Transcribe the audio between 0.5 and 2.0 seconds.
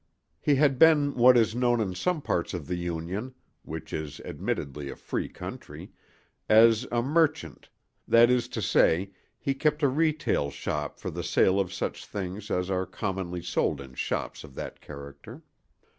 had been what is known in